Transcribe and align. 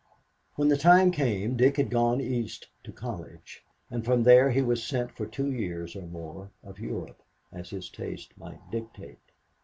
When 0.55 0.67
the 0.69 0.77
time 0.79 1.11
came, 1.11 1.55
Dick 1.55 1.77
had 1.77 1.91
gone 1.91 2.21
East 2.21 2.65
to 2.85 2.91
college, 2.91 3.63
and 3.91 4.03
from 4.03 4.23
there 4.23 4.49
he 4.49 4.63
was 4.63 4.83
sent 4.83 5.11
for 5.15 5.27
two 5.27 5.51
years 5.51 5.95
or 5.95 6.07
more 6.07 6.49
of 6.63 6.79
Europe, 6.79 7.21
as 7.51 7.69
his 7.69 7.87
taste 7.87 8.35
might 8.35 8.71
dictate. 8.71 9.19